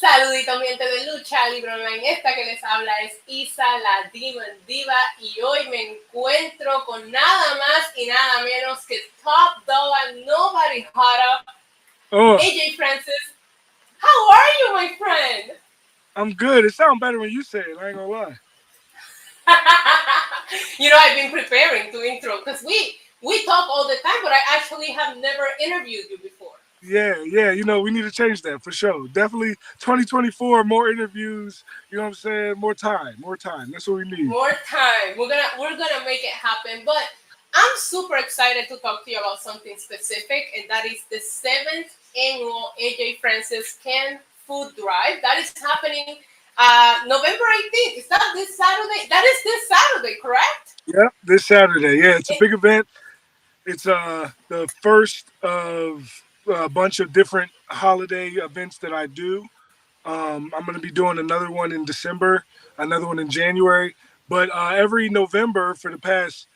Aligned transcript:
Saludito 0.00 0.52
ambiente 0.52 0.82
de 0.82 1.12
lucha, 1.12 1.46
Libro 1.50 1.74
Online. 1.74 2.12
Esta 2.12 2.34
que 2.34 2.46
les 2.46 2.64
habla 2.64 2.90
es 3.02 3.18
Isa, 3.26 3.66
la 3.80 4.10
Demon 4.10 4.46
Diva, 4.66 4.96
y 5.18 5.38
hoy 5.42 5.68
me 5.68 5.90
encuentro 5.90 6.86
con 6.86 7.10
nada 7.10 7.54
más 7.56 7.92
y 7.94 8.06
nada 8.06 8.42
menos 8.42 8.86
que 8.86 8.98
Top 9.22 9.62
Dog, 9.66 10.24
Nobody 10.24 10.86
Hotter, 10.94 11.54
oh. 12.12 12.38
AJ 12.38 12.76
Francis. 12.76 13.34
How 13.98 14.30
are 14.32 14.50
you, 14.60 14.72
my 14.74 14.96
friend? 14.96 15.52
I'm 16.16 16.32
good. 16.32 16.64
It 16.64 16.72
sounds 16.72 16.98
better 16.98 17.18
when 17.18 17.30
you 17.30 17.42
say 17.42 17.60
it. 17.60 17.76
I 17.78 17.88
ain't 17.88 17.98
gonna 17.98 18.08
lie. 18.08 18.38
you 20.78 20.88
know, 20.88 20.96
I've 20.96 21.14
been 21.14 21.30
preparing 21.30 21.92
to 21.92 22.02
intro 22.02 22.38
because 22.38 22.62
we 22.62 22.96
we 23.20 23.44
talk 23.44 23.68
all 23.68 23.86
the 23.86 23.96
time, 24.02 24.22
but 24.22 24.32
I 24.32 24.40
actually 24.48 24.92
have 24.92 25.18
never 25.18 25.46
interviewed 25.62 26.06
you 26.08 26.16
before. 26.22 26.39
Yeah, 26.82 27.22
yeah, 27.26 27.50
you 27.50 27.64
know, 27.64 27.80
we 27.80 27.90
need 27.90 28.02
to 28.02 28.10
change 28.10 28.40
that 28.42 28.62
for 28.62 28.72
sure. 28.72 29.06
Definitely 29.08 29.54
2024, 29.80 30.64
more 30.64 30.90
interviews, 30.90 31.62
you 31.90 31.98
know 31.98 32.04
what 32.04 32.08
I'm 32.08 32.14
saying? 32.14 32.54
More 32.58 32.74
time, 32.74 33.16
more 33.18 33.36
time. 33.36 33.70
That's 33.70 33.86
what 33.86 33.98
we 33.98 34.04
need. 34.10 34.26
More 34.26 34.52
time. 34.66 35.18
We're 35.18 35.28
gonna 35.28 35.48
we're 35.58 35.76
gonna 35.76 36.04
make 36.06 36.24
it 36.24 36.32
happen. 36.32 36.82
But 36.86 37.02
I'm 37.52 37.76
super 37.76 38.16
excited 38.16 38.66
to 38.68 38.78
talk 38.78 39.04
to 39.04 39.10
you 39.10 39.18
about 39.18 39.40
something 39.40 39.74
specific, 39.76 40.46
and 40.56 40.70
that 40.70 40.86
is 40.86 41.02
the 41.10 41.18
seventh 41.18 41.98
annual 42.18 42.70
AJ 42.82 43.18
Francis 43.20 43.78
Can 43.84 44.18
Food 44.46 44.72
Drive. 44.76 45.20
That 45.22 45.36
is 45.38 45.52
happening 45.60 46.16
uh 46.56 47.00
November 47.06 47.44
18th. 47.44 47.98
Is 47.98 48.08
that 48.08 48.32
this 48.34 48.56
Saturday? 48.56 49.06
That 49.10 49.24
is 49.24 49.44
this 49.44 49.68
Saturday, 49.68 50.16
correct? 50.22 50.80
Yeah, 50.86 51.08
this 51.24 51.44
Saturday. 51.44 51.98
Yeah, 51.98 52.16
it's 52.16 52.30
a 52.30 52.36
big 52.40 52.54
event. 52.54 52.86
It's 53.66 53.86
uh 53.86 54.30
the 54.48 54.66
first 54.82 55.26
of 55.42 56.22
a 56.48 56.68
bunch 56.68 57.00
of 57.00 57.12
different 57.12 57.50
holiday 57.68 58.28
events 58.30 58.78
that 58.78 58.92
I 58.92 59.06
do. 59.06 59.46
Um, 60.04 60.52
I'm 60.56 60.64
going 60.64 60.74
to 60.76 60.80
be 60.82 60.90
doing 60.90 61.18
another 61.18 61.50
one 61.50 61.72
in 61.72 61.84
December, 61.84 62.44
another 62.78 63.06
one 63.06 63.18
in 63.18 63.30
January. 63.30 63.94
But 64.28 64.50
uh, 64.54 64.72
every 64.74 65.08
November 65.10 65.74
for 65.74 65.90
the 65.90 65.98
past 65.98 66.46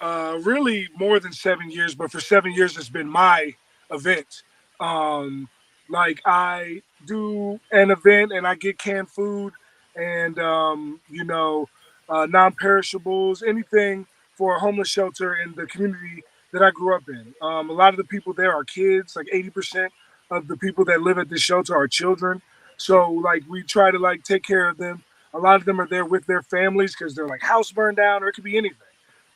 uh, 0.00 0.38
really 0.44 0.88
more 0.98 1.20
than 1.20 1.32
seven 1.32 1.70
years, 1.70 1.94
but 1.94 2.12
for 2.12 2.20
seven 2.20 2.52
years, 2.52 2.76
it's 2.76 2.90
been 2.90 3.08
my 3.08 3.54
event. 3.90 4.44
Um, 4.80 5.48
like 5.90 6.20
I 6.26 6.82
do 7.06 7.60
an 7.72 7.90
event 7.90 8.32
and 8.32 8.46
I 8.46 8.56
get 8.56 8.78
canned 8.78 9.10
food 9.10 9.54
and, 9.96 10.38
um, 10.38 11.00
you 11.10 11.24
know, 11.24 11.68
uh, 12.08 12.26
non 12.26 12.54
perishables, 12.54 13.42
anything 13.42 14.06
for 14.34 14.56
a 14.56 14.60
homeless 14.60 14.88
shelter 14.88 15.36
in 15.36 15.54
the 15.54 15.66
community 15.66 16.24
that 16.52 16.62
I 16.62 16.70
grew 16.70 16.96
up 16.96 17.04
in. 17.08 17.34
Um, 17.42 17.70
a 17.70 17.74
lot 17.74 17.94
of 17.94 17.98
the 17.98 18.04
people 18.04 18.34
there 18.34 18.54
are 18.54 18.64
kids. 18.64 19.16
Like 19.16 19.28
80% 19.34 19.88
of 20.30 20.48
the 20.48 20.56
people 20.56 20.84
that 20.86 21.02
live 21.02 21.18
at 21.18 21.28
this 21.30 21.42
shelter 21.42 21.76
are 21.76 21.88
children. 21.88 22.42
So 22.78 23.10
like 23.12 23.44
we 23.48 23.62
try 23.62 23.90
to 23.90 23.98
like 23.98 24.24
take 24.24 24.44
care 24.44 24.68
of 24.68 24.78
them. 24.78 25.04
A 25.34 25.38
lot 25.38 25.56
of 25.56 25.64
them 25.64 25.80
are 25.80 25.88
there 25.88 26.04
with 26.06 26.26
their 26.26 26.42
families 26.42 26.94
because 26.96 27.14
they're 27.14 27.28
like 27.28 27.42
house 27.42 27.72
burned 27.72 27.98
down 27.98 28.22
or 28.22 28.28
it 28.28 28.34
could 28.34 28.44
be 28.44 28.58
anything, 28.58 28.78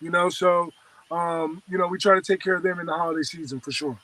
you 0.01 0.11
know. 0.11 0.31
So 0.31 0.71
um, 1.11 1.63
you 1.69 1.79
know 1.79 1.89
we 1.89 1.99
try 1.99 2.15
to 2.15 2.23
take 2.23 2.41
care 2.43 2.55
of 2.57 2.63
them 2.63 2.81
in 2.81 2.87
the 2.87 2.95
holiday 2.95 3.23
season 3.23 3.61
for 3.61 3.73
sure. 3.73 3.99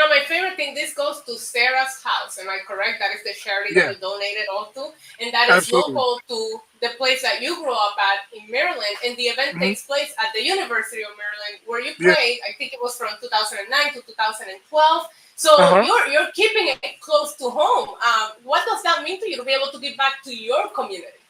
Now, 0.00 0.08
my 0.08 0.20
favorite 0.24 0.56
thing, 0.56 0.74
this 0.74 0.94
goes 0.94 1.20
to 1.26 1.36
Sarah's 1.36 2.02
house. 2.02 2.38
Am 2.38 2.48
I 2.48 2.60
correct? 2.66 3.00
That 3.00 3.14
is 3.14 3.22
the 3.22 3.34
charity 3.38 3.74
yeah. 3.74 3.88
that 3.88 3.94
you 3.96 4.00
donated 4.00 4.48
all 4.50 4.72
to, 4.72 4.96
and 5.20 5.30
that 5.34 5.50
is 5.50 5.56
Absolutely. 5.56 5.92
local 5.92 6.20
to 6.28 6.60
the 6.80 6.88
place 6.96 7.20
that 7.20 7.42
you 7.42 7.56
grew 7.56 7.74
up 7.74 7.96
at 8.00 8.24
in 8.32 8.50
Maryland. 8.50 8.96
And 9.04 9.14
the 9.18 9.24
event 9.24 9.50
mm-hmm. 9.50 9.60
takes 9.60 9.84
place 9.84 10.14
at 10.18 10.32
the 10.32 10.42
University 10.42 11.02
of 11.02 11.10
Maryland, 11.20 11.60
where 11.66 11.82
you 11.84 11.92
played. 11.96 12.38
Yeah. 12.40 12.48
I 12.48 12.56
think 12.56 12.72
it 12.72 12.80
was 12.80 12.96
from 12.96 13.08
2009 13.20 13.92
to 13.92 14.00
2012. 14.00 15.06
So 15.36 15.54
uh-huh. 15.58 15.82
you're 15.84 16.06
you're 16.08 16.32
keeping 16.32 16.68
it 16.68 17.00
close 17.00 17.36
to 17.36 17.50
home. 17.50 17.90
Um, 17.90 18.30
what 18.42 18.64
does 18.66 18.82
that 18.82 19.04
mean 19.04 19.20
to 19.20 19.28
you 19.28 19.36
to 19.36 19.44
be 19.44 19.52
able 19.52 19.70
to 19.70 19.78
give 19.78 19.98
back 19.98 20.24
to 20.24 20.34
your 20.34 20.68
community? 20.70 21.20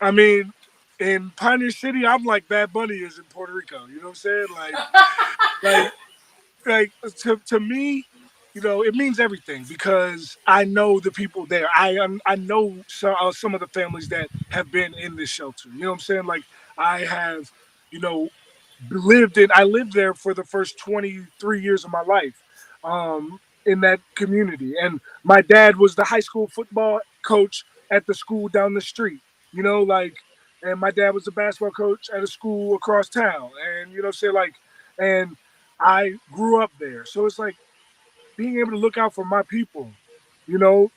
I 0.00 0.10
mean, 0.10 0.54
in 0.98 1.32
Pioneer 1.36 1.70
City, 1.70 2.06
I'm 2.06 2.24
like 2.24 2.48
Bad 2.48 2.72
Bunny 2.72 2.94
is 2.94 3.18
in 3.18 3.24
Puerto 3.24 3.52
Rico. 3.52 3.84
You 3.88 3.96
know 3.96 4.04
what 4.04 4.08
I'm 4.08 4.14
saying? 4.14 4.46
Like, 4.56 4.74
like 5.62 5.92
like 6.66 6.92
to, 7.18 7.36
to 7.46 7.60
me, 7.60 8.04
you 8.54 8.60
know, 8.60 8.82
it 8.82 8.94
means 8.94 9.20
everything 9.20 9.64
because 9.68 10.36
I 10.46 10.64
know 10.64 11.00
the 11.00 11.10
people 11.10 11.46
there. 11.46 11.68
I 11.74 11.96
um, 11.98 12.20
I 12.26 12.36
know 12.36 12.76
some, 12.88 13.14
uh, 13.20 13.32
some 13.32 13.54
of 13.54 13.60
the 13.60 13.68
families 13.68 14.08
that 14.08 14.28
have 14.50 14.70
been 14.72 14.94
in 14.94 15.16
this 15.16 15.30
shelter. 15.30 15.68
You 15.70 15.80
know 15.82 15.88
what 15.88 15.94
I'm 15.94 16.00
saying? 16.00 16.26
Like 16.26 16.42
I 16.76 17.00
have, 17.00 17.50
you 17.90 18.00
know, 18.00 18.28
lived 18.90 19.38
in. 19.38 19.50
I 19.54 19.64
lived 19.64 19.92
there 19.92 20.14
for 20.14 20.34
the 20.34 20.44
first 20.44 20.78
23 20.78 21.60
years 21.62 21.84
of 21.84 21.92
my 21.92 22.02
life, 22.02 22.42
um, 22.84 23.38
in 23.66 23.80
that 23.80 24.00
community. 24.14 24.74
And 24.80 25.00
my 25.22 25.42
dad 25.42 25.76
was 25.76 25.94
the 25.94 26.04
high 26.04 26.20
school 26.20 26.48
football 26.48 27.00
coach 27.22 27.64
at 27.90 28.06
the 28.06 28.14
school 28.14 28.48
down 28.48 28.74
the 28.74 28.80
street. 28.80 29.20
You 29.52 29.62
know, 29.62 29.82
like, 29.82 30.14
and 30.62 30.78
my 30.80 30.90
dad 30.90 31.14
was 31.14 31.26
a 31.26 31.32
basketball 31.32 31.70
coach 31.72 32.10
at 32.14 32.22
a 32.22 32.26
school 32.26 32.74
across 32.74 33.08
town. 33.08 33.50
And 33.66 33.92
you 33.92 34.02
know, 34.02 34.10
say 34.10 34.30
like, 34.30 34.54
and 34.98 35.36
I 35.80 36.14
grew 36.32 36.62
up 36.62 36.72
there. 36.78 37.04
So 37.04 37.26
it's 37.26 37.38
like 37.38 37.56
being 38.36 38.58
able 38.58 38.72
to 38.72 38.78
look 38.78 38.98
out 38.98 39.14
for 39.14 39.24
my 39.24 39.42
people, 39.42 39.90
you 40.46 40.58
know, 40.58 40.90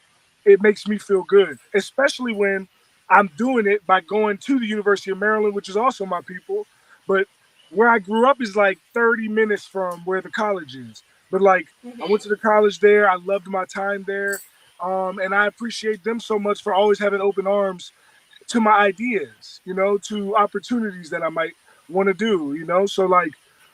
it 0.45 0.61
makes 0.61 0.87
me 0.87 0.97
feel 0.97 1.23
good, 1.23 1.57
especially 1.73 2.33
when 2.33 2.67
I'm 3.09 3.29
doing 3.37 3.67
it 3.67 3.85
by 3.85 4.01
going 4.01 4.37
to 4.39 4.59
the 4.59 4.65
University 4.65 5.11
of 5.11 5.17
Maryland, 5.19 5.55
which 5.55 5.69
is 5.69 5.77
also 5.77 6.05
my 6.05 6.21
people. 6.21 6.65
But 7.07 7.27
where 7.69 7.89
I 7.89 7.99
grew 7.99 8.27
up 8.27 8.41
is 8.41 8.55
like 8.55 8.79
30 8.93 9.27
minutes 9.27 9.65
from 9.65 10.01
where 10.05 10.21
the 10.21 10.29
college 10.29 10.75
is. 10.75 11.03
But 11.31 11.41
like 11.41 11.67
I 12.01 12.05
went 12.07 12.21
to 12.23 12.29
the 12.29 12.37
college 12.37 12.79
there, 12.79 13.09
I 13.09 13.15
loved 13.15 13.47
my 13.47 13.65
time 13.65 14.03
there. 14.05 14.39
Um, 14.81 15.19
and 15.19 15.33
I 15.33 15.47
appreciate 15.47 16.03
them 16.03 16.19
so 16.19 16.37
much 16.37 16.61
for 16.61 16.73
always 16.73 16.99
having 16.99 17.21
open 17.21 17.47
arms 17.47 17.91
to 18.49 18.59
my 18.59 18.73
ideas, 18.73 19.61
you 19.65 19.73
know, 19.73 19.97
to 19.97 20.35
opportunities 20.35 21.09
that 21.09 21.23
I 21.23 21.29
might 21.29 21.53
want 21.89 22.07
to 22.07 22.13
do, 22.13 22.53
you 22.53 22.65
know. 22.65 22.85
So 22.85 23.05
like 23.05 23.31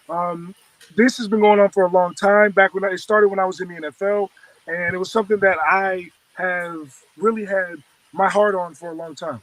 um, 0.10 0.54
this 0.96 1.18
has 1.18 1.28
been 1.28 1.42
going 1.42 1.60
on 1.60 1.70
for 1.70 1.84
a 1.84 1.90
long 1.90 2.14
time. 2.16 2.52
Back 2.52 2.74
when 2.74 2.84
I, 2.84 2.90
it 2.90 3.00
started 3.00 3.30
when 3.30 3.40
I 3.40 3.46
was 3.46 3.62
in 3.62 3.70
the 3.70 3.76
NFL, 3.76 4.30
and 4.68 4.94
it 4.96 4.98
was 4.98 5.12
something 5.12 5.40
that 5.40 5.58
I 5.60 6.10
have 6.36 6.96
really 7.18 7.46
had 7.46 7.84
my 8.14 8.30
heart 8.30 8.56
on 8.56 8.76
for 8.76 8.90
a 8.90 8.94
long 8.94 9.16
time. 9.16 9.42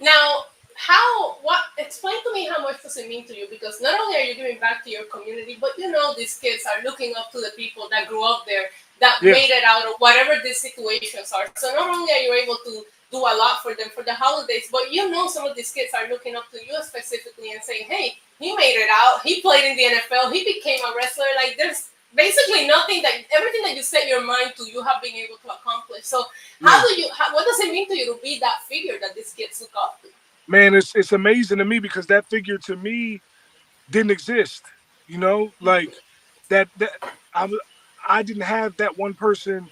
Now, 0.00 0.46
how 0.74 1.36
what 1.42 1.60
explain 1.78 2.22
to 2.24 2.32
me 2.32 2.46
how 2.46 2.60
much 2.62 2.82
does 2.82 2.96
it 2.96 3.08
mean 3.08 3.26
to 3.26 3.36
you? 3.36 3.46
Because 3.48 3.80
not 3.80 3.98
only 4.00 4.16
are 4.16 4.22
you 4.22 4.34
giving 4.34 4.58
back 4.58 4.84
to 4.84 4.90
your 4.90 5.04
community, 5.04 5.56
but 5.60 5.70
you 5.78 5.90
know 5.90 6.14
these 6.14 6.36
kids 6.38 6.64
are 6.66 6.82
looking 6.82 7.14
up 7.16 7.30
to 7.32 7.38
the 7.38 7.52
people 7.56 7.88
that 7.90 8.08
grew 8.08 8.24
up 8.24 8.44
there 8.46 8.66
that 9.00 9.18
yeah. 9.22 9.32
made 9.32 9.50
it 9.50 9.64
out 9.64 9.86
of 9.86 9.94
whatever 9.98 10.40
these 10.42 10.60
situations 10.60 11.32
are. 11.32 11.46
So 11.56 11.72
not 11.74 11.88
only 11.88 12.12
are 12.12 12.18
you 12.18 12.32
able 12.34 12.58
to 12.64 12.84
do 13.10 13.18
a 13.18 13.34
lot 13.36 13.62
for 13.62 13.74
them 13.74 13.88
for 13.94 14.02
the 14.02 14.14
holidays, 14.14 14.68
but 14.72 14.90
you 14.90 15.10
know 15.10 15.28
some 15.28 15.46
of 15.46 15.54
these 15.54 15.70
kids 15.70 15.92
are 15.94 16.08
looking 16.08 16.34
up 16.34 16.50
to 16.50 16.58
you 16.58 16.76
specifically 16.82 17.52
and 17.52 17.62
saying, 17.62 17.84
Hey, 17.88 18.18
he 18.38 18.54
made 18.56 18.74
it 18.74 18.88
out. 18.90 19.20
He 19.22 19.40
played 19.40 19.64
in 19.70 19.76
the 19.76 19.84
NFL. 19.84 20.32
He 20.32 20.44
became 20.44 20.80
a 20.84 20.92
wrestler. 20.96 21.26
Like 21.36 21.56
there's 21.56 21.90
basically 22.14 22.66
nothing 22.66 23.02
that 23.02 23.14
everything 23.34 23.62
that 23.62 23.76
you 23.76 23.82
set 23.82 24.08
your 24.08 24.24
mind 24.24 24.52
to, 24.56 24.64
you 24.64 24.82
have 24.82 25.02
been 25.02 25.14
able 25.14 25.36
to 25.36 25.48
accomplish. 25.52 26.04
So 26.04 26.24
how 26.62 26.78
yeah. 26.78 26.82
do 26.88 27.00
you? 27.00 27.08
How, 27.12 27.32
what 27.34 27.46
does 27.46 27.60
it 27.60 27.70
mean 27.70 27.88
to 27.88 27.96
you 27.96 28.14
to 28.14 28.20
be 28.20 28.38
that 28.40 28.62
figure 28.68 28.98
that 29.00 29.14
these 29.14 29.32
kids 29.32 29.60
look 29.60 29.70
up 29.78 30.02
to? 30.02 30.08
Man, 30.48 30.74
it's 30.74 30.94
it's 30.94 31.12
amazing 31.12 31.58
to 31.58 31.64
me 31.64 31.78
because 31.78 32.06
that 32.08 32.26
figure 32.28 32.58
to 32.58 32.76
me 32.76 33.20
didn't 33.90 34.10
exist. 34.10 34.62
You 35.06 35.18
know, 35.18 35.52
like 35.60 35.94
that 36.50 36.68
that 36.78 36.90
I 37.34 37.50
I 38.08 38.22
didn't 38.22 38.42
have 38.42 38.76
that 38.78 38.98
one 38.98 39.14
person 39.14 39.68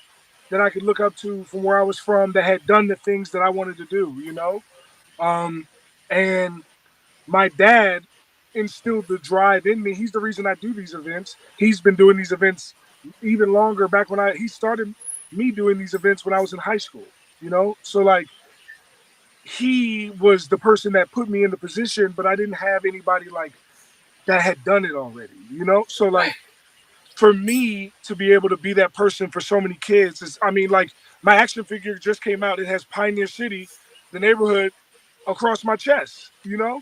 that 0.50 0.60
I 0.60 0.70
could 0.70 0.82
look 0.82 1.00
up 1.00 1.16
to 1.18 1.44
from 1.44 1.62
where 1.62 1.78
I 1.78 1.82
was 1.82 1.98
from 1.98 2.32
that 2.32 2.44
had 2.44 2.66
done 2.66 2.86
the 2.88 2.96
things 2.96 3.30
that 3.32 3.42
I 3.42 3.50
wanted 3.50 3.76
to 3.78 3.86
do. 3.86 4.14
You 4.22 4.32
know, 4.32 4.62
um, 5.20 5.66
and 6.10 6.62
my 7.26 7.48
dad 7.50 8.04
instilled 8.54 9.08
the 9.08 9.18
drive 9.18 9.66
in 9.66 9.82
me. 9.82 9.94
He's 9.94 10.12
the 10.12 10.20
reason 10.20 10.46
I 10.46 10.54
do 10.56 10.74
these 10.74 10.94
events. 10.94 11.36
He's 11.58 11.80
been 11.80 11.96
doing 11.96 12.16
these 12.16 12.32
events 12.32 12.74
even 13.22 13.52
longer 13.52 13.88
back 13.88 14.10
when 14.10 14.20
I 14.20 14.34
he 14.34 14.48
started 14.48 14.94
me 15.32 15.50
doing 15.50 15.78
these 15.78 15.94
events 15.94 16.24
when 16.24 16.34
I 16.34 16.40
was 16.40 16.52
in 16.52 16.58
high 16.60 16.78
school, 16.78 17.06
you 17.40 17.50
know? 17.50 17.76
So 17.82 18.00
like 18.00 18.28
he 19.44 20.10
was 20.10 20.48
the 20.48 20.58
person 20.58 20.92
that 20.92 21.10
put 21.10 21.28
me 21.28 21.44
in 21.44 21.50
the 21.50 21.56
position, 21.56 22.12
but 22.16 22.26
I 22.26 22.36
didn't 22.36 22.54
have 22.54 22.84
anybody 22.84 23.28
like 23.28 23.52
that 24.26 24.40
had 24.40 24.62
done 24.64 24.84
it 24.84 24.92
already, 24.92 25.34
you 25.50 25.64
know? 25.64 25.84
So 25.88 26.08
like 26.08 26.34
for 27.16 27.32
me 27.32 27.92
to 28.04 28.14
be 28.14 28.32
able 28.32 28.48
to 28.48 28.56
be 28.56 28.72
that 28.74 28.94
person 28.94 29.30
for 29.30 29.40
so 29.40 29.60
many 29.60 29.74
kids 29.74 30.22
is 30.22 30.38
I 30.42 30.50
mean 30.50 30.70
like 30.70 30.92
my 31.22 31.36
action 31.36 31.64
figure 31.64 31.96
just 31.96 32.22
came 32.22 32.42
out. 32.42 32.58
It 32.58 32.66
has 32.66 32.84
Pioneer 32.84 33.26
City, 33.26 33.68
the 34.12 34.20
neighborhood 34.20 34.72
across 35.26 35.64
my 35.64 35.76
chest, 35.76 36.30
you 36.44 36.56
know? 36.56 36.80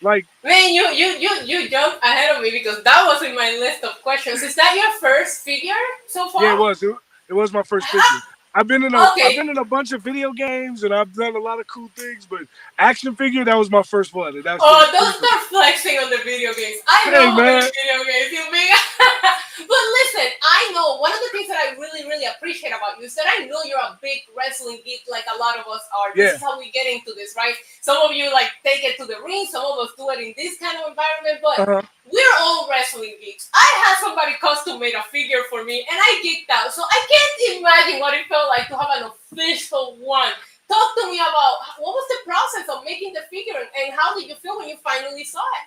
Like 0.00 0.26
man, 0.42 0.72
you 0.72 0.88
you 0.88 1.06
you 1.18 1.30
you 1.44 1.68
jumped 1.68 2.02
ahead 2.02 2.36
of 2.36 2.42
me 2.42 2.50
because 2.50 2.82
that 2.84 3.04
was 3.06 3.22
in 3.22 3.34
my 3.34 3.50
list 3.58 3.84
of 3.84 4.00
questions. 4.02 4.42
Is 4.42 4.54
that 4.54 4.74
your 4.74 4.98
first 4.98 5.42
figure 5.42 5.74
so 6.06 6.28
far? 6.30 6.44
Yeah, 6.44 6.54
it 6.54 6.58
was. 6.58 6.82
It, 6.82 6.94
it 7.28 7.34
was 7.34 7.52
my 7.52 7.62
first 7.62 7.86
ah! 7.90 7.92
figure. 7.92 8.37
I've 8.58 8.66
been 8.66 8.82
in 8.82 8.92
a 8.92 9.10
okay. 9.12 9.20
have 9.20 9.36
been 9.36 9.50
in 9.50 9.58
a 9.58 9.64
bunch 9.64 9.92
of 9.92 10.02
video 10.02 10.32
games 10.32 10.82
and 10.82 10.92
I've 10.92 11.14
done 11.14 11.36
a 11.36 11.38
lot 11.38 11.60
of 11.60 11.68
cool 11.68 11.86
things, 11.94 12.26
but 12.28 12.40
action 12.76 13.14
figure 13.14 13.44
that 13.44 13.56
was 13.56 13.70
my 13.70 13.84
first 13.84 14.12
one. 14.12 14.34
And 14.34 14.42
that's 14.42 14.60
oh, 14.60 14.90
don't 14.90 15.14
start 15.14 15.42
flexing 15.44 15.96
on 15.98 16.10
the 16.10 16.16
video 16.24 16.52
games. 16.54 16.78
I 16.88 17.02
hey, 17.04 17.10
know 17.12 17.36
man. 17.36 17.62
video 17.62 18.04
games 18.04 18.32
you 18.32 18.50
mean. 18.50 18.72
but 18.98 19.84
listen, 20.02 20.28
I 20.42 20.70
know 20.74 20.98
one 20.98 21.12
of 21.12 21.18
the 21.18 21.30
things 21.32 21.48
that 21.48 21.58
I 21.58 21.74
really, 21.78 22.06
really 22.06 22.26
appreciate 22.26 22.70
about 22.70 22.98
you 22.98 23.06
is 23.06 23.14
that 23.14 23.26
I 23.26 23.46
know 23.46 23.62
you're 23.64 23.78
a 23.78 23.98
big 24.02 24.22
wrestling 24.36 24.80
geek, 24.84 25.02
like 25.10 25.24
a 25.34 25.38
lot 25.38 25.58
of 25.58 25.66
us 25.66 25.82
are. 25.94 26.10
Yeah. 26.14 26.24
This 26.24 26.34
is 26.36 26.42
how 26.42 26.58
we 26.58 26.70
get 26.70 26.86
into 26.86 27.12
this, 27.14 27.34
right? 27.36 27.54
Some 27.80 27.98
of 27.98 28.12
you 28.12 28.32
like 28.32 28.50
take 28.64 28.84
it 28.84 28.96
to 28.98 29.04
the 29.06 29.18
ring, 29.24 29.46
some 29.50 29.64
of 29.64 29.78
us 29.78 29.90
do 29.96 30.08
it 30.10 30.18
in 30.20 30.34
this 30.36 30.58
kind 30.58 30.78
of 30.82 30.90
environment, 30.90 31.38
but 31.42 31.58
Uh-huh. 31.58 31.82
we're 32.10 32.36
all 32.40 32.68
wrestling 32.70 33.14
geeks. 33.20 33.50
I 33.54 33.66
had 33.86 33.94
somebody 34.04 34.34
custom 34.40 34.80
made 34.80 34.94
a 34.94 35.02
figure 35.10 35.42
for 35.50 35.64
me, 35.64 35.86
and 35.90 35.98
I 35.98 36.10
geeked 36.22 36.50
out. 36.50 36.72
So 36.72 36.82
I 36.82 36.98
can't 37.06 37.58
imagine 37.58 38.00
what 38.00 38.14
it 38.14 38.26
felt 38.26 38.48
like 38.48 38.68
to 38.68 38.76
have 38.76 38.90
an 39.02 39.10
official 39.10 39.96
one. 40.00 40.32
Talk 40.68 40.88
to 41.00 41.06
me 41.10 41.16
about 41.18 41.54
what 41.78 41.94
was 41.96 42.06
the 42.08 42.30
process 42.30 42.66
of 42.74 42.84
making 42.84 43.14
the 43.14 43.22
figure, 43.30 43.58
and 43.58 43.92
how 43.94 44.14
did 44.18 44.28
you 44.28 44.34
feel 44.36 44.58
when 44.58 44.68
you 44.68 44.76
finally 44.78 45.24
saw 45.24 45.40
it? 45.40 45.66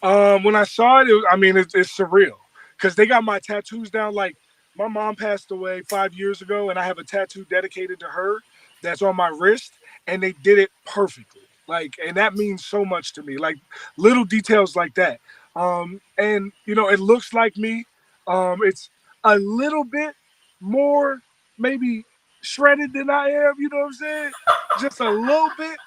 Um, 0.00 0.44
when 0.44 0.54
I 0.54 0.64
saw 0.64 1.00
it, 1.00 1.08
it 1.08 1.24
I 1.30 1.36
mean, 1.36 1.56
it's, 1.56 1.74
it's 1.74 1.96
surreal 1.96 2.36
because 2.78 2.96
they 2.96 3.06
got 3.06 3.24
my 3.24 3.40
tattoos 3.40 3.90
down. 3.90 4.14
Like 4.14 4.36
my 4.76 4.88
mom 4.88 5.16
passed 5.16 5.52
away 5.52 5.82
five 5.82 6.14
years 6.14 6.42
ago, 6.42 6.70
and 6.70 6.78
I 6.80 6.84
have 6.86 6.98
a 6.98 7.04
tattoo 7.04 7.46
dedicated 7.50 8.00
to 8.00 8.06
her 8.08 8.38
that's 8.82 9.02
on 9.02 9.16
my 9.16 9.28
wrist, 9.28 9.72
and 10.08 10.22
they 10.22 10.32
did 10.32 10.58
it 10.58 10.70
perfectly. 10.86 11.42
Like, 11.68 11.94
and 12.06 12.16
that 12.18 12.34
means 12.36 12.64
so 12.66 12.84
much 12.84 13.14
to 13.14 13.24
me. 13.24 13.38
Like 13.38 13.56
little 13.98 14.24
details 14.24 14.76
like 14.76 14.94
that. 14.96 15.20
Um, 15.56 16.00
and 16.18 16.52
you 16.66 16.76
know, 16.76 16.90
it 16.90 17.00
looks 17.00 17.34
like 17.34 17.56
me. 17.58 17.86
Um, 18.28 18.60
it's 18.62 18.90
a 19.24 19.38
little 19.38 19.84
bit 19.84 20.14
more 20.60 21.20
maybe 21.58 22.04
shredded 22.42 22.94
than 22.94 23.10
I 23.10 23.30
am. 23.30 23.54
You 23.58 23.70
know 23.70 23.78
what 23.78 23.86
I'm 23.88 23.94
saying? 23.94 24.32
Just 24.80 25.00
a 25.00 25.10
little 25.10 25.50
bit. 25.58 25.78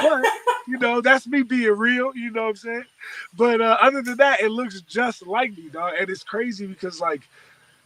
But 0.00 0.28
you 0.66 0.78
know, 0.78 1.00
that's 1.00 1.26
me 1.26 1.42
being 1.42 1.70
real. 1.72 2.12
You 2.16 2.30
know 2.30 2.44
what 2.44 2.48
I'm 2.50 2.56
saying? 2.56 2.84
But 3.36 3.60
uh, 3.60 3.78
other 3.80 4.02
than 4.02 4.18
that, 4.18 4.40
it 4.40 4.50
looks 4.50 4.80
just 4.82 5.26
like 5.26 5.56
me, 5.56 5.68
dog. 5.70 5.94
And 5.98 6.10
it's 6.10 6.24
crazy 6.24 6.66
because 6.66 7.00
like 7.00 7.22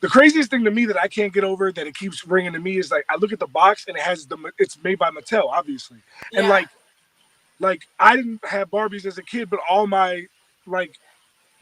the 0.01 0.09
craziest 0.09 0.51
thing 0.51 0.65
to 0.65 0.71
me 0.73 0.87
that 0.87 0.99
I 1.01 1.09
can't 1.09 1.35
get 1.35 1.45
over 1.45 1.73
that 1.73 1.87
it 1.87 1.97
keeps 1.97 2.23
bringing 2.25 2.55
to 2.55 2.61
me 2.61 2.79
is 2.79 2.91
like 2.91 3.07
I 3.11 3.17
look 3.17 3.33
at 3.33 3.41
the 3.41 3.49
box 3.49 3.87
and 3.89 3.97
it 3.97 4.03
has 4.03 4.27
the 4.27 4.39
it's 4.59 4.83
made 4.83 4.99
by 4.99 5.11
Mattel, 5.11 5.47
obviously, 5.51 5.99
and 6.37 6.47
Yeah. 6.47 6.49
like 6.49 6.69
like 7.61 7.83
I 8.01 8.17
didn't 8.17 8.45
have 8.47 8.71
Barbies 8.71 9.07
as 9.07 9.19
a 9.19 9.25
kid, 9.25 9.51
but 9.51 9.61
all 9.71 9.87
my 9.87 10.27
like 10.67 10.93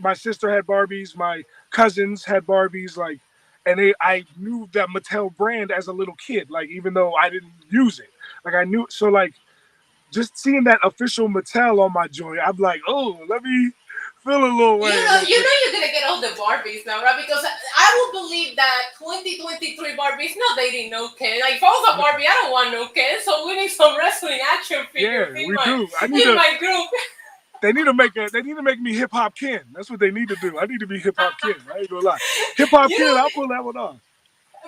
my 0.01 0.15
sister 0.15 0.51
had 0.55 0.67
Barbies, 0.67 1.17
my 1.17 1.45
cousins 1.71 2.25
had 2.25 2.47
Barbies, 2.47 2.99
like, 2.99 3.21
and 3.67 3.81
they 3.81 3.95
I 4.01 4.27
knew 4.39 4.69
that 4.75 4.91
Mattel 4.91 5.37
brand 5.37 5.73
as 5.73 5.89
a 5.89 5.95
little 5.95 6.17
kid, 6.17 6.51
like 6.51 6.71
even 6.71 6.95
though 6.95 7.15
I 7.15 7.31
didn't 7.31 7.53
use 7.71 8.01
it, 8.01 8.11
like 8.45 8.55
I 8.55 8.65
knew 8.65 8.87
so 8.91 9.09
like 9.09 9.35
just 10.11 10.39
seeing 10.39 10.65
that 10.65 10.79
official 10.83 11.29
Mattel 11.29 11.81
on 11.81 11.93
my 11.93 12.07
joint, 12.09 12.41
I'm 12.45 12.57
like, 12.57 12.81
oh, 12.87 13.19
let 13.29 13.43
me 13.43 13.73
feel 14.27 14.43
a 14.43 14.51
little 14.51 14.79
way. 14.79 14.91
You 14.91 15.05
know, 15.05 15.23
you 15.27 15.39
know 15.39 15.51
you're 15.65 15.73
gonna 15.73 15.93
get 15.93 16.05
all 16.05 16.21
the 16.21 16.29
Barbies 16.29 16.85
now, 16.85 17.03
right? 17.03 17.21
Because 17.21 17.45
I 17.77 18.11
will 18.13 18.23
believe 18.23 18.57
that 18.57 18.91
2023 18.99 19.97
Barbies, 19.97 20.35
no, 20.37 20.57
they 20.57 20.71
didn't 20.71 20.91
know 20.91 21.09
Ken. 21.19 21.41
Like 21.41 21.55
if 21.55 21.63
I 21.63 21.67
was 21.67 21.95
a 21.95 21.97
Barbie, 21.97 22.27
I 22.27 22.41
don't 22.43 22.51
want 22.53 22.73
no 22.73 22.89
Ken, 22.89 23.19
so 23.23 23.47
we 23.47 23.57
need 23.57 23.69
some 23.71 23.97
wrestling 23.97 24.41
action 24.53 24.79
yeah, 24.95 25.27
figures 25.27 25.37
in, 25.37 25.49
we 25.49 25.55
my, 25.55 25.65
do. 25.65 25.89
I 26.01 26.07
need 26.09 26.23
in 26.23 26.29
to. 26.29 26.35
my 26.35 26.57
group. 26.59 26.89
They 27.63 27.73
need 27.73 27.85
to 27.85 27.95
make 27.95 28.15
a. 28.17 28.29
They 28.31 28.43
need 28.43 28.55
to 28.57 28.63
make 28.63 28.79
me 28.81 28.95
hip 28.95 29.11
hop 29.13 29.35
Ken. 29.35 29.63
That's 29.73 29.91
what 29.91 29.99
they 29.99 30.11
need 30.11 30.29
to 30.29 30.37
do. 30.43 30.59
I 30.59 30.67
need 30.67 30.79
to 30.81 30.87
be 30.87 30.99
hip 30.99 31.15
hop 31.19 31.33
Ken. 31.43 31.55
I 31.75 31.79
ain't 31.79 31.89
gonna 31.89 32.03
lie. 32.03 32.19
Hip 32.57 32.69
hop 32.69 32.91
Ken. 32.91 33.01
know- 33.01 33.17
I'll 33.17 33.31
pull 33.31 33.49
that 33.49 33.65
one 33.65 33.79
off. 33.79 33.97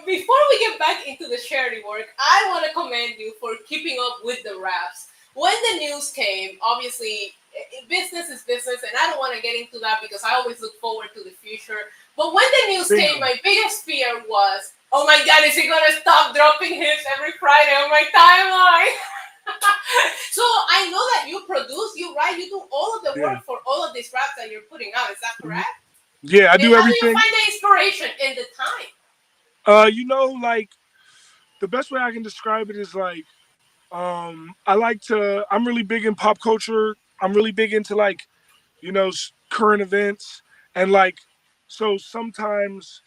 Before 0.06 0.36
we 0.50 0.58
get 0.60 0.78
back 0.78 1.06
into 1.06 1.28
the 1.28 1.36
charity 1.36 1.82
work, 1.86 2.06
I 2.18 2.46
want 2.48 2.64
to 2.64 2.72
commend 2.72 3.18
you 3.18 3.34
for 3.40 3.50
keeping 3.68 3.98
up 4.00 4.18
with 4.24 4.42
the 4.42 4.58
raps. 4.58 5.07
When 5.38 5.54
the 5.70 5.78
news 5.86 6.10
came, 6.10 6.58
obviously, 6.60 7.30
business 7.88 8.28
is 8.28 8.42
business, 8.42 8.82
and 8.82 8.90
I 8.98 9.06
don't 9.06 9.20
want 9.22 9.36
to 9.36 9.40
get 9.42 9.54
into 9.54 9.78
that 9.78 10.00
because 10.02 10.24
I 10.24 10.34
always 10.34 10.60
look 10.60 10.74
forward 10.80 11.10
to 11.14 11.22
the 11.22 11.30
future. 11.30 11.94
But 12.16 12.34
when 12.34 12.42
the 12.66 12.72
news 12.74 12.88
Bingo. 12.88 13.06
came, 13.06 13.20
my 13.20 13.34
biggest 13.44 13.84
fear 13.84 14.18
was, 14.28 14.72
oh 14.90 15.06
my 15.06 15.22
God, 15.24 15.46
is 15.46 15.54
he 15.54 15.68
gonna 15.68 15.94
stop 16.00 16.34
dropping 16.34 16.74
hits 16.74 17.04
every 17.16 17.30
Friday 17.38 17.70
on 17.70 17.88
my 17.88 18.02
timeline? 18.10 18.98
so 20.32 20.42
I 20.42 20.90
know 20.90 21.04
that 21.14 21.28
you 21.28 21.44
produce, 21.46 21.92
you 21.94 22.16
write, 22.16 22.36
you 22.36 22.48
do 22.50 22.62
all 22.72 22.96
of 22.96 23.04
the 23.04 23.20
Yeah. 23.20 23.34
work 23.34 23.44
for 23.44 23.60
all 23.64 23.86
of 23.86 23.94
these 23.94 24.10
raps 24.12 24.32
that 24.38 24.50
you're 24.50 24.62
putting 24.62 24.90
out. 24.96 25.08
Is 25.12 25.20
that 25.20 25.38
correct? 25.40 25.68
Yeah, 26.22 26.52
I 26.52 26.56
do 26.56 26.64
And 26.64 26.74
how 26.74 26.82
do 26.82 26.88
everything. 26.88 27.08
you 27.10 27.14
find 27.14 27.32
the 27.32 27.52
inspiration 27.52 28.08
in 28.26 28.34
the 28.34 28.46
time? 28.56 28.90
Uh, 29.66 29.86
you 29.86 30.04
know, 30.04 30.26
like 30.26 30.70
the 31.60 31.68
best 31.68 31.92
way 31.92 32.00
I 32.00 32.10
can 32.10 32.24
describe 32.24 32.70
it 32.70 32.76
is 32.76 32.96
like, 32.96 33.24
um, 33.92 34.54
I 34.66 34.74
like 34.74 35.00
to. 35.02 35.46
I'm 35.50 35.66
really 35.66 35.82
big 35.82 36.04
in 36.04 36.14
pop 36.14 36.40
culture. 36.40 36.96
I'm 37.20 37.32
really 37.32 37.52
big 37.52 37.72
into 37.72 37.96
like, 37.96 38.26
you 38.82 38.92
know, 38.92 39.10
current 39.50 39.82
events 39.82 40.42
and 40.74 40.92
like, 40.92 41.18
so 41.68 41.98
sometimes, 41.98 43.02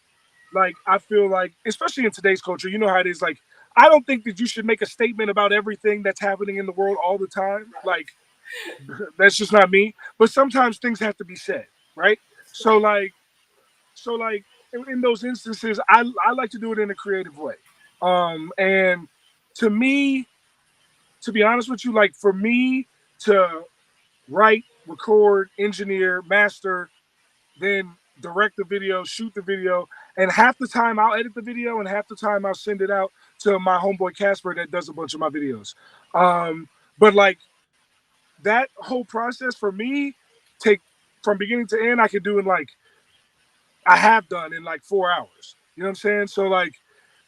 like 0.54 0.74
I 0.86 0.98
feel 0.98 1.28
like, 1.30 1.52
especially 1.66 2.04
in 2.06 2.12
today's 2.12 2.42
culture, 2.42 2.68
you 2.68 2.78
know 2.78 2.88
how 2.88 3.00
it 3.00 3.06
is. 3.06 3.22
Like, 3.22 3.38
I 3.76 3.88
don't 3.88 4.06
think 4.06 4.24
that 4.24 4.40
you 4.40 4.46
should 4.46 4.66
make 4.66 4.82
a 4.82 4.86
statement 4.86 5.30
about 5.30 5.52
everything 5.52 6.02
that's 6.02 6.20
happening 6.20 6.56
in 6.56 6.66
the 6.66 6.72
world 6.72 6.98
all 7.04 7.18
the 7.18 7.28
time. 7.28 7.72
Like, 7.84 8.08
that's 9.18 9.36
just 9.36 9.52
not 9.52 9.70
me. 9.70 9.94
But 10.18 10.30
sometimes 10.30 10.78
things 10.78 11.00
have 11.00 11.16
to 11.18 11.24
be 11.24 11.36
said, 11.36 11.66
right? 11.96 12.18
So 12.52 12.78
like, 12.78 13.12
so 13.94 14.14
like 14.14 14.44
in, 14.72 14.84
in 14.90 15.00
those 15.00 15.24
instances, 15.24 15.80
I 15.88 16.04
I 16.26 16.32
like 16.32 16.50
to 16.52 16.58
do 16.58 16.72
it 16.72 16.78
in 16.78 16.90
a 16.90 16.94
creative 16.94 17.38
way. 17.38 17.54
Um, 18.02 18.52
and 18.58 19.08
to 19.56 19.70
me, 19.70 20.26
to 21.22 21.32
be 21.32 21.42
honest 21.42 21.70
with 21.70 21.84
you, 21.84 21.92
like 21.92 22.14
for 22.14 22.32
me 22.32 22.86
to 23.20 23.62
write, 24.28 24.64
record, 24.86 25.50
engineer, 25.58 26.22
master, 26.22 26.90
then 27.60 27.92
direct 28.20 28.56
the 28.56 28.64
video, 28.64 29.04
shoot 29.04 29.32
the 29.34 29.42
video, 29.42 29.88
and 30.16 30.30
half 30.30 30.58
the 30.58 30.68
time 30.68 30.98
I'll 30.98 31.14
edit 31.14 31.34
the 31.34 31.42
video, 31.42 31.80
and 31.80 31.88
half 31.88 32.08
the 32.08 32.16
time 32.16 32.46
I'll 32.46 32.54
send 32.54 32.82
it 32.82 32.90
out 32.90 33.12
to 33.40 33.58
my 33.58 33.78
homeboy 33.78 34.16
Casper 34.16 34.54
that 34.54 34.70
does 34.70 34.88
a 34.88 34.92
bunch 34.92 35.14
of 35.14 35.20
my 35.20 35.28
videos. 35.28 35.74
Um, 36.14 36.68
but 36.98 37.14
like 37.14 37.38
that 38.42 38.68
whole 38.76 39.04
process 39.04 39.54
for 39.54 39.72
me 39.72 40.14
take 40.58 40.80
from 41.22 41.38
beginning 41.38 41.66
to 41.68 41.80
end, 41.80 42.00
I 42.00 42.08
could 42.08 42.24
do 42.24 42.38
in 42.38 42.44
like 42.44 42.68
I 43.86 43.96
have 43.96 44.28
done 44.28 44.52
in 44.52 44.64
like 44.64 44.82
four 44.82 45.10
hours. 45.10 45.56
You 45.76 45.82
know 45.82 45.88
what 45.88 45.90
I'm 45.90 45.94
saying? 45.96 46.26
So 46.28 46.44
like, 46.44 46.74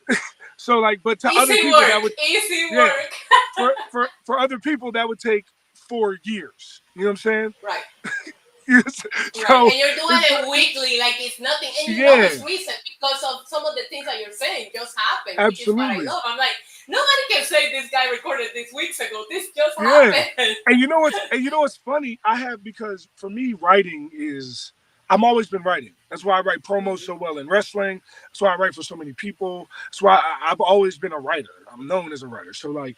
so 0.59 0.79
like, 0.79 1.01
but 1.03 1.19
to 1.21 1.29
other 1.29 1.55
people 1.55 1.71
work. 1.73 1.89
that 1.89 2.03
would 2.03 2.13
Easy 2.29 2.69
Yeah. 2.71 2.79
work. 2.87 3.13
for, 3.57 3.75
for 3.91 4.09
for 4.27 4.39
other 4.39 4.59
people 4.59 4.93
that 4.93 5.07
would 5.09 5.19
take 5.21 5.47
four 5.89 6.19
years. 6.25 6.83
You 6.95 7.03
know 7.03 7.07
what 7.09 7.11
I'm 7.13 7.17
saying? 7.19 7.55
Right. 7.63 7.83
Yes. 8.67 9.05
Right. 9.05 9.47
so 9.47 9.69
and 9.69 9.75
you're 9.79 9.95
doing 9.95 10.21
it 10.23 10.51
weekly, 10.51 10.99
like 10.99 11.17
it's 11.19 11.39
nothing. 11.39 11.69
And 11.87 11.95
you 11.97 12.03
know 12.03 12.15
Yeah. 12.15 12.25
it's 12.25 12.43
recent 12.43 12.79
because 12.99 13.23
of 13.23 13.47
some 13.47 13.67
of 13.67 13.75
the 13.75 13.83
things 13.91 14.07
that 14.07 14.21
you're 14.21 14.33
saying 14.33 14.71
just 14.75 14.97
happened. 14.99 15.45
Which 15.47 15.61
is 15.61 15.69
what 15.69 15.81
I 15.81 15.89
Absolutely. 15.91 16.07
love. 16.07 16.23
I'm 16.25 16.39
like, 16.39 16.57
nobody 16.89 17.23
can 17.31 17.45
say 17.45 17.71
this 17.73 17.91
guy 17.91 18.09
recorded 18.11 18.49
this 18.55 18.73
weeks 18.73 19.01
ago. 19.01 19.25
This 19.29 19.49
just 19.55 19.77
Yeah. 19.79 20.13
happened. 20.13 20.57
and 20.67 20.81
you 20.81 20.87
know 20.87 21.01
what's 21.01 21.19
and 21.31 21.45
you 21.45 21.51
know 21.51 21.61
what's 21.61 21.77
funny? 21.77 22.19
I 22.25 22.37
have 22.37 22.65
because 22.65 23.07
for 23.17 23.29
me 23.29 23.53
writing 23.53 24.09
is 24.15 24.73
I'm 25.11 25.25
always 25.25 25.49
been 25.49 25.63
writing. 25.63 25.93
That's 26.15 26.25
why 26.25 26.39
I 26.39 26.43
write 26.43 26.63
promos 26.63 27.01
so 27.01 27.17
well 27.17 27.39
in 27.39 27.49
wrestling. 27.49 28.01
That's 28.31 28.41
why 28.41 28.55
I 28.55 28.57
write 28.57 28.77
for 28.77 28.85
so 28.85 28.95
many 28.95 29.15
people. 29.15 29.69
That's 29.89 30.01
why 30.01 30.15
I, 30.15 30.53
I've 30.53 30.61
always 30.61 30.97
been 30.97 31.13
a 31.13 31.19
writer. 31.19 31.51
I'm 31.73 31.89
known 31.89 32.13
as 32.13 32.23
a 32.23 32.29
writer. 32.29 32.55
So 32.55 32.71
like 32.71 32.97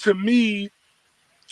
to 0.00 0.14
me, 0.14 0.70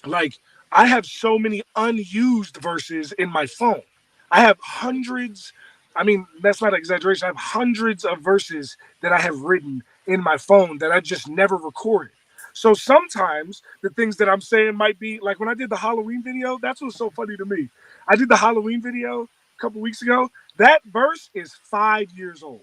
like 0.06 0.38
I 0.72 0.86
have 0.86 1.06
so 1.06 1.38
many 1.38 1.62
unused 1.76 2.58
verses 2.58 3.12
in 3.12 3.30
my 3.30 3.46
phone. 3.46 3.82
I 4.30 4.42
have 4.42 4.58
hundreds. 4.60 5.54
I 5.96 6.04
mean, 6.04 6.26
that's 6.42 6.62
not 6.62 6.74
exaggeration. 6.74 7.26
I 7.26 7.28
have 7.28 7.36
hundreds 7.36 8.04
of 8.04 8.20
verses 8.20 8.76
that 9.02 9.12
I 9.12 9.20
have 9.20 9.40
written 9.40 9.82
in 10.06 10.22
my 10.22 10.38
phone 10.38 10.78
that 10.78 10.92
I 10.92 11.00
just 11.00 11.28
never 11.28 11.56
recorded. 11.56 12.12
So 12.54 12.74
sometimes 12.74 13.62
the 13.82 13.90
things 13.90 14.18
that 14.18 14.28
I'm 14.28 14.42
saying 14.42 14.76
might 14.76 14.98
be 15.00 15.20
like 15.20 15.40
when 15.40 15.48
I 15.48 15.54
did 15.54 15.70
the 15.70 15.76
Halloween 15.76 16.22
video, 16.22 16.58
that's 16.62 16.82
what's 16.82 16.96
so 16.98 17.10
funny 17.10 17.36
to 17.38 17.46
me. 17.46 17.70
I 18.08 18.16
did 18.16 18.28
the 18.28 18.36
Halloween 18.36 18.82
video 18.82 19.28
couple 19.62 19.80
weeks 19.80 20.02
ago. 20.02 20.28
That 20.58 20.82
verse 20.86 21.30
is 21.34 21.54
five 21.70 22.10
years 22.12 22.42
old. 22.42 22.62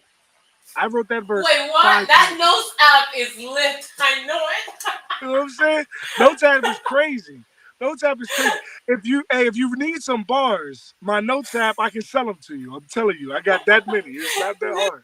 I 0.78 0.86
wrote 0.88 1.08
that 1.10 1.24
verse. 1.26 1.46
Wait, 1.50 1.70
what? 1.72 2.08
That 2.08 2.30
years- 2.30 2.40
nose 2.40 2.72
app 2.80 3.08
is 3.18 3.38
lit. 3.38 3.90
I 4.00 4.26
know 4.26 4.40
it. 4.68 4.84
You 5.22 5.28
know 5.28 5.34
what 5.34 5.42
I'm 5.42 5.50
saying? 5.50 5.86
No 6.20 6.36
tab 6.36 6.66
is 6.66 6.78
crazy. 6.86 7.42
No 7.82 7.96
tab 7.96 8.22
is 8.22 8.30
crazy. 8.30 8.56
If 8.88 9.06
you 9.06 9.24
hey, 9.32 9.48
if 9.48 9.56
you 9.56 9.74
need 9.78 10.02
some 10.02 10.24
bars, 10.24 10.94
my 11.02 11.20
notes 11.22 11.56
app, 11.56 11.76
I 11.80 11.90
can 11.90 12.02
sell 12.02 12.26
them 12.26 12.38
to 12.48 12.56
you. 12.56 12.76
I'm 12.76 12.86
telling 12.92 13.18
you, 13.20 13.34
I 13.34 13.42
got 13.42 13.66
that 13.66 13.88
many. 13.88 14.12
It's 14.12 14.40
not 14.40 14.60
that 14.60 14.74
hard. 14.76 15.04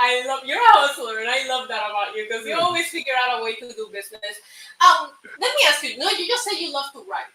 I, 0.00 0.22
I 0.22 0.26
love 0.28 0.40
you're 0.44 0.58
a 0.58 0.72
hustler 0.78 1.18
and 1.18 1.28
I 1.28 1.46
love 1.48 1.66
that 1.68 1.82
about 1.90 2.14
you 2.16 2.26
because 2.28 2.46
you 2.46 2.56
always 2.58 2.88
figure 2.88 3.12
out 3.26 3.40
a 3.40 3.44
way 3.44 3.54
to 3.56 3.72
do 3.72 3.88
business. 3.92 4.38
Um, 4.80 5.10
let 5.40 5.50
me 5.54 5.62
ask 5.68 5.82
you. 5.82 5.98
No, 5.98 6.08
you 6.10 6.28
just 6.28 6.44
said 6.44 6.58
you 6.58 6.72
love 6.72 6.92
to 6.92 7.00
write, 7.10 7.26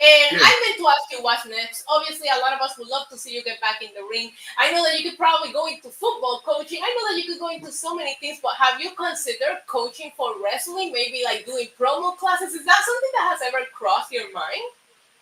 and 0.00 0.32
Yeah. 0.32 0.46
I 0.46 0.60
meant 0.64 0.78
to 0.78 0.88
ask 0.88 1.10
you 1.10 1.22
what's 1.22 1.44
next. 1.46 1.84
Obviously, 1.88 2.28
a 2.28 2.38
lot 2.38 2.52
of 2.52 2.60
us 2.60 2.78
would 2.78 2.88
love 2.88 3.08
to 3.08 3.18
see 3.18 3.34
you 3.34 3.42
get 3.42 3.60
back 3.60 3.82
in 3.82 3.88
the 3.94 4.04
ring. 4.08 4.30
I 4.56 4.70
know 4.70 4.84
that 4.84 5.00
you 5.00 5.10
could 5.10 5.18
probably 5.18 5.52
go 5.52 5.66
into 5.66 5.90
football 5.90 6.40
coaching. 6.44 6.80
I 6.82 6.94
know 6.94 7.14
that 7.14 7.22
you 7.22 7.32
could 7.32 7.40
go 7.40 7.48
into 7.48 7.72
so 7.72 7.94
many 7.94 8.14
things, 8.20 8.38
but 8.40 8.54
have 8.54 8.80
you 8.80 8.90
considered 8.92 9.60
coaching 9.66 10.12
for 10.16 10.34
wrestling? 10.42 10.92
Maybe 10.92 11.22
like 11.24 11.46
doing 11.46 11.66
promo 11.78 12.16
classes. 12.16 12.54
Is 12.54 12.64
that 12.64 12.82
something 12.84 13.10
that 13.14 13.38
has 13.38 13.40
ever 13.42 13.64
crossed 13.72 14.12
your 14.12 14.32
mind? 14.32 14.62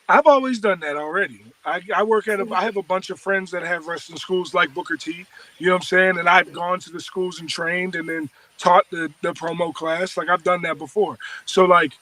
I've 0.09 0.27
always 0.27 0.61
done 0.61 0.81
that 0.81 0.97
already. 0.97 1.45
I, 1.65 1.81
I 1.95 2.03
work 2.03 2.29
at 2.29 2.39
a 2.39 2.45
mm-hmm. 2.45 2.53
I 2.53 2.63
have 2.63 2.77
a 2.77 2.83
bunch 2.83 3.11
of 3.11 3.19
friends 3.19 3.51
that 3.51 3.63
have 3.63 3.89
wrestling 3.89 4.19
schools 4.19 4.55
like 4.55 4.73
Booker 4.73 4.97
T. 4.97 5.27
You 5.59 5.67
know 5.67 5.73
what 5.73 5.79
I'm 5.79 5.83
saying? 5.83 6.19
And 6.19 6.29
I've 6.29 6.53
gone 6.53 6.79
to 6.81 6.91
the 6.91 7.01
schools 7.01 7.41
and 7.41 7.49
trained 7.49 7.97
and 7.97 8.09
then 8.09 8.31
taught 8.59 8.85
the, 8.91 9.13
the 9.23 9.33
promo 9.33 9.75
class. 9.75 10.17
Like 10.17 10.29
I've 10.29 10.45
done 10.45 10.63
that 10.63 10.79
before. 10.79 11.19
So 11.45 11.65
like 11.65 11.93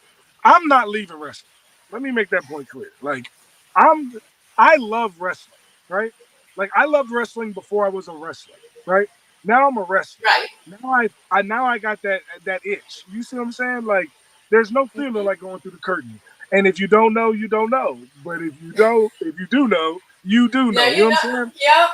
I'm 0.45 0.66
not 0.66 0.88
leaving 0.88 1.19
wrestling. 1.19 1.54
Let 1.95 2.03
me 2.03 2.11
make 2.13 2.31
that 2.31 2.45
point 2.45 2.69
clear. 2.69 2.91
Like 3.03 3.31
I'm 3.77 4.13
I 4.59 4.77
love 4.79 5.21
wrestling, 5.21 5.55
right? 5.89 6.13
Like 6.57 6.71
I 6.77 6.87
loved 6.87 7.13
wrestling 7.13 7.53
before 7.53 7.87
I 7.87 7.91
was 7.91 8.09
a 8.09 8.13
wrestler, 8.13 8.57
right? 8.87 9.09
Now 9.45 9.69
I'm 9.69 9.79
a 9.79 9.85
wrestler. 9.85 10.27
Right. 10.27 10.49
Now 10.67 10.93
I, 10.93 11.09
I 11.31 11.43
now 11.43 11.67
I 11.67 11.79
got 11.79 12.03
that 12.03 12.23
that 12.47 12.63
itch. 12.67 13.05
You 13.13 13.23
see 13.23 13.37
what 13.37 13.45
I'm 13.45 13.53
saying? 13.53 13.87
Like 13.87 14.11
there's 14.51 14.73
no 14.73 14.87
feeling 14.89 15.15
Mhm. 15.15 15.27
like 15.27 15.41
going 15.41 15.61
through 15.61 15.73
the 15.73 15.79
curtain. 15.79 16.21
And 16.53 16.67
if 16.67 16.81
you 16.81 16.89
don't 16.89 17.15
know, 17.15 17.33
you 17.33 17.49
don't 17.49 17.71
know. 17.71 18.01
But 18.25 18.43
if 18.43 18.55
you 18.63 18.73
don't, 18.73 19.13
if 19.21 19.39
you 19.39 19.47
do 19.49 19.69
know, 19.69 20.01
you 20.25 20.49
do 20.49 20.73
know. 20.73 20.83
Yeah, 20.83 20.89
you 20.91 20.99
know 20.99 21.11
what 21.11 21.25
I'm 21.27 21.53
saying? 21.53 21.53
Yep. 21.63 21.91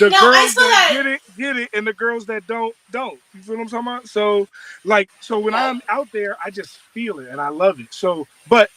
The 0.00 0.10
No, 0.10 0.20
girls 0.20 0.54
that 0.54 0.60
that. 0.60 0.90
get 0.92 1.06
it, 1.06 1.20
get 1.36 1.56
it, 1.56 1.70
and 1.74 1.86
the 1.86 1.92
girls 1.94 2.26
that 2.26 2.46
don't, 2.46 2.74
don't. 2.90 3.20
You 3.34 3.42
feel 3.42 3.56
what 3.56 3.62
I'm 3.62 3.68
talking 3.68 3.86
about? 3.88 4.08
So, 4.08 4.48
like, 4.84 5.10
so 5.20 5.38
when 5.38 5.54
Yeah. 5.54 5.70
I'm 5.70 5.80
out 5.88 6.10
there, 6.12 6.36
I 6.44 6.50
just 6.50 6.78
feel 6.94 7.18
it 7.20 7.28
and 7.28 7.40
I 7.40 7.48
love 7.48 7.80
it. 7.80 7.92
So, 7.94 8.28
but 8.48 8.70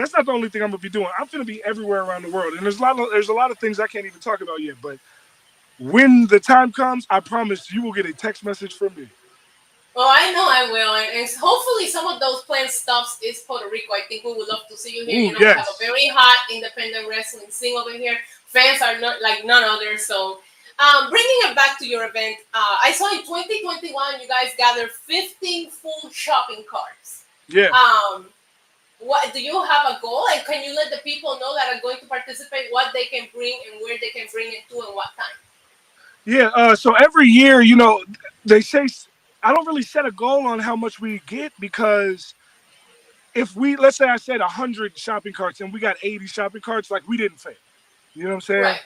that's 0.00 0.12
not 0.12 0.26
the 0.26 0.32
only 0.32 0.48
thing 0.48 0.62
I'm 0.62 0.70
gonna 0.70 0.78
be 0.78 0.88
doing. 0.88 1.08
I'm 1.18 1.26
gonna 1.30 1.44
be 1.44 1.62
everywhere 1.64 2.02
around 2.02 2.22
the 2.22 2.30
world, 2.30 2.54
and 2.54 2.62
there's 2.62 2.78
a 2.78 2.82
lot 2.82 2.98
of 2.98 3.10
there's 3.10 3.28
a 3.28 3.34
lot 3.34 3.50
of 3.50 3.58
things 3.58 3.78
I 3.78 3.86
can't 3.86 4.06
even 4.06 4.20
talk 4.20 4.40
about 4.40 4.60
yet. 4.60 4.76
But 4.82 4.98
when 5.78 6.26
the 6.26 6.40
time 6.40 6.72
comes, 6.72 7.06
I 7.10 7.20
promise 7.20 7.72
you 7.72 7.82
will 7.82 7.92
get 7.92 8.06
a 8.06 8.12
text 8.12 8.44
message 8.44 8.74
from 8.74 8.94
me. 8.94 9.08
Well, 9.94 10.08
I 10.08 10.32
know 10.32 10.46
I 10.48 10.70
will, 10.70 10.94
and, 10.94 11.28
hopefully 11.38 11.88
some 11.88 12.06
of 12.06 12.20
those 12.20 12.42
planned 12.42 12.70
stops 12.70 13.18
is 13.24 13.40
Puerto 13.40 13.68
Rico. 13.70 13.92
I 13.92 14.02
think 14.08 14.24
we 14.24 14.32
would 14.32 14.48
love 14.48 14.62
to 14.70 14.76
see 14.76 14.96
you 14.96 15.04
here. 15.04 15.18
Ooh, 15.18 15.22
you 15.24 15.32
know, 15.32 15.38
we 15.40 15.44
have 15.46 15.56
yes. 15.56 15.80
a 15.80 15.84
very 15.84 16.06
hot 16.06 16.38
independent 16.52 17.08
wrestling 17.08 17.50
scene 17.50 17.76
over 17.76 17.92
here. 17.92 18.16
Fans 18.46 18.80
are 18.82 19.00
not 19.00 19.20
like 19.20 19.44
none 19.44 19.64
other. 19.64 19.98
So, 19.98 20.38
um, 20.78 21.10
bringing 21.10 21.36
it 21.42 21.56
back 21.56 21.78
to 21.80 21.86
your 21.86 22.06
event, 22.06 22.36
uh, 22.54 22.76
I 22.84 22.92
saw 22.92 23.12
in 23.12 23.22
2021 23.22 24.20
you 24.20 24.28
guys 24.28 24.52
gathered 24.56 24.90
15 24.90 25.70
full 25.70 26.08
shopping 26.12 26.64
carts. 26.70 27.24
Yeah. 27.48 27.68
Um, 27.70 28.28
what 29.00 29.32
do 29.32 29.42
you 29.42 29.62
have 29.64 29.96
a 29.96 30.00
goal, 30.00 30.24
and 30.32 30.44
can 30.44 30.62
you 30.62 30.74
let 30.74 30.90
the 30.90 30.98
people 30.98 31.38
know 31.40 31.54
that 31.56 31.74
are 31.74 31.80
going 31.80 31.98
to 32.00 32.06
participate 32.06 32.66
what 32.70 32.92
they 32.92 33.06
can 33.06 33.28
bring 33.34 33.58
and 33.70 33.80
where 33.82 33.98
they 34.00 34.10
can 34.10 34.26
bring 34.32 34.48
it 34.48 34.68
to 34.68 34.76
and 34.86 34.94
what 34.94 35.08
time? 35.16 35.26
Yeah, 36.26 36.48
uh, 36.54 36.76
so 36.76 36.94
every 36.94 37.26
year, 37.26 37.62
you 37.62 37.76
know, 37.76 38.04
they 38.44 38.60
say 38.60 38.86
I 39.42 39.54
don't 39.54 39.66
really 39.66 39.82
set 39.82 40.04
a 40.04 40.10
goal 40.10 40.46
on 40.46 40.58
how 40.58 40.76
much 40.76 41.00
we 41.00 41.20
get 41.26 41.52
because 41.58 42.34
if 43.34 43.56
we 43.56 43.76
let's 43.76 43.96
say 43.96 44.06
I 44.06 44.16
said 44.16 44.40
hundred 44.40 44.98
shopping 44.98 45.32
carts 45.32 45.60
and 45.60 45.72
we 45.72 45.80
got 45.80 45.96
eighty 46.02 46.26
shopping 46.26 46.60
carts, 46.60 46.90
like 46.90 47.08
we 47.08 47.16
didn't 47.16 47.40
fail. 47.40 47.54
You 48.14 48.24
know 48.24 48.30
what 48.30 48.34
I'm 48.36 48.40
saying? 48.42 48.62
Right. 48.62 48.80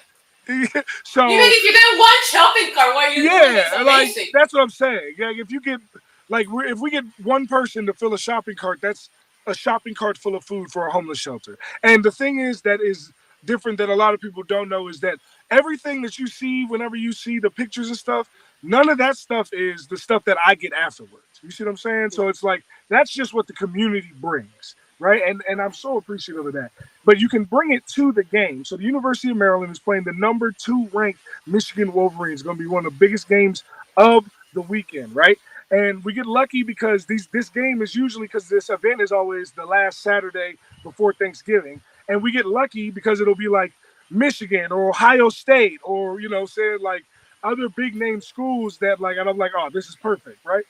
so 1.04 1.26
Even 1.26 1.40
if 1.40 1.64
you 1.64 1.72
get 1.72 1.98
one 1.98 2.10
shopping 2.30 2.74
cart, 2.74 2.94
what 2.94 3.14
doing 3.14 3.26
yeah, 3.26 3.82
like 3.82 4.14
that's 4.32 4.52
what 4.52 4.62
I'm 4.62 4.70
saying. 4.70 5.14
Like 5.18 5.38
if 5.38 5.50
you 5.50 5.60
get 5.60 5.80
like 6.28 6.46
if 6.50 6.78
we 6.78 6.90
get 6.90 7.04
one 7.22 7.46
person 7.46 7.86
to 7.86 7.94
fill 7.94 8.14
a 8.14 8.18
shopping 8.18 8.54
cart, 8.54 8.80
that's 8.80 9.08
a 9.46 9.54
shopping 9.54 9.94
cart 9.94 10.18
full 10.18 10.34
of 10.34 10.44
food 10.44 10.70
for 10.70 10.86
a 10.86 10.90
homeless 10.90 11.18
shelter. 11.18 11.58
And 11.82 12.04
the 12.04 12.10
thing 12.10 12.38
is 12.40 12.62
that 12.62 12.80
is 12.80 13.12
different 13.44 13.78
that 13.78 13.88
a 13.88 13.94
lot 13.94 14.14
of 14.14 14.20
people 14.20 14.42
don't 14.42 14.68
know 14.68 14.88
is 14.88 15.00
that 15.00 15.18
everything 15.50 16.02
that 16.02 16.18
you 16.18 16.26
see 16.26 16.64
whenever 16.66 16.96
you 16.96 17.12
see 17.12 17.38
the 17.38 17.50
pictures 17.50 17.88
and 17.88 17.96
stuff, 17.96 18.28
none 18.62 18.88
of 18.88 18.98
that 18.98 19.16
stuff 19.16 19.50
is 19.52 19.86
the 19.86 19.96
stuff 19.96 20.24
that 20.24 20.38
I 20.44 20.54
get 20.54 20.72
afterwards. 20.72 21.24
You 21.42 21.50
see 21.50 21.64
what 21.64 21.70
I'm 21.70 21.76
saying? 21.76 22.10
So 22.10 22.28
it's 22.28 22.42
like 22.42 22.64
that's 22.88 23.12
just 23.12 23.34
what 23.34 23.46
the 23.46 23.52
community 23.52 24.10
brings, 24.16 24.76
right? 24.98 25.22
And 25.26 25.42
and 25.48 25.60
I'm 25.60 25.72
so 25.72 25.98
appreciative 25.98 26.46
of 26.46 26.54
that. 26.54 26.70
But 27.04 27.20
you 27.20 27.28
can 27.28 27.44
bring 27.44 27.72
it 27.72 27.86
to 27.88 28.12
the 28.12 28.24
game. 28.24 28.64
So 28.64 28.76
the 28.76 28.84
University 28.84 29.30
of 29.30 29.36
Maryland 29.36 29.72
is 29.72 29.78
playing 29.78 30.04
the 30.04 30.14
number 30.14 30.52
two 30.52 30.88
ranked 30.92 31.20
Michigan 31.46 31.92
Wolverines. 31.92 32.42
Going 32.42 32.56
to 32.56 32.62
be 32.62 32.68
one 32.68 32.86
of 32.86 32.92
the 32.92 32.98
biggest 32.98 33.28
games 33.28 33.62
of 33.96 34.24
the 34.54 34.62
weekend, 34.62 35.14
right? 35.14 35.38
And 35.74 36.04
we 36.04 36.12
get 36.12 36.26
lucky 36.26 36.62
because 36.62 37.04
these 37.04 37.26
this 37.32 37.48
game 37.48 37.82
is 37.82 37.96
usually 37.96 38.28
because 38.28 38.48
this 38.48 38.70
event 38.70 39.00
is 39.00 39.10
always 39.10 39.50
the 39.50 39.66
last 39.66 40.02
Saturday 40.02 40.54
before 40.84 41.12
Thanksgiving, 41.12 41.80
and 42.08 42.22
we 42.22 42.30
get 42.30 42.46
lucky 42.46 42.90
because 42.90 43.20
it'll 43.20 43.34
be 43.34 43.48
like 43.48 43.72
Michigan 44.08 44.70
or 44.70 44.90
Ohio 44.90 45.28
State 45.28 45.80
or 45.82 46.20
you 46.20 46.28
know 46.28 46.46
saying 46.46 46.78
like 46.80 47.02
other 47.42 47.68
big 47.68 47.96
name 47.96 48.20
schools 48.20 48.78
that 48.78 49.00
like 49.00 49.16
and 49.16 49.28
I'm 49.28 49.36
like 49.36 49.50
oh 49.56 49.68
this 49.72 49.88
is 49.88 49.96
perfect 49.96 50.38
right? 50.44 50.64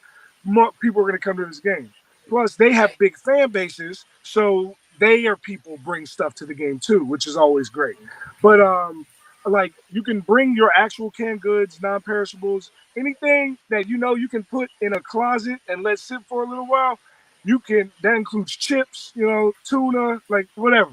People 0.81 1.03
are 1.03 1.05
going 1.05 1.13
to 1.13 1.19
come 1.19 1.37
to 1.37 1.45
this 1.45 1.61
game. 1.61 1.93
Plus 2.29 2.57
they 2.57 2.73
have 2.73 2.93
big 2.99 3.17
fan 3.19 3.51
bases 3.51 4.07
so 4.23 4.75
they 4.99 5.27
are 5.27 5.37
people 5.37 5.79
bring 5.85 6.07
stuff 6.07 6.35
to 6.37 6.47
the 6.47 6.55
game 6.55 6.79
too 6.79 7.05
which 7.05 7.27
is 7.27 7.37
always 7.37 7.69
great. 7.69 7.97
But 8.41 8.61
um 8.61 9.07
like 9.47 9.75
you 9.91 10.03
can 10.03 10.21
bring 10.21 10.57
your 10.57 10.73
actual 10.77 11.11
canned 11.11 11.41
goods 11.41 11.81
non-perishables 11.83 12.71
anything 12.97 13.59
that 13.71 13.89
you 13.89 13.99
know 13.99 14.15
you 14.15 14.29
can 14.29 14.45
put 14.45 14.71
in 14.81 14.93
a 14.95 15.01
closet 15.01 15.61
and 15.69 15.83
let 15.83 15.99
sit 15.99 16.21
for 16.29 16.45
a 16.45 16.49
little 16.49 16.67
while 16.67 16.99
you 17.45 17.59
can 17.59 17.93
that 18.03 18.15
includes 18.15 18.53
chips 18.57 19.13
you 19.15 19.27
know 19.27 19.53
tuna 19.65 20.21
like 20.29 20.49
whatever 20.57 20.93